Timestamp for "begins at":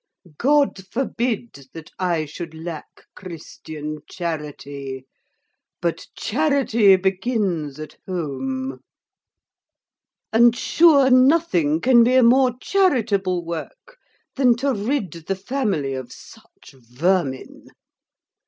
6.95-7.97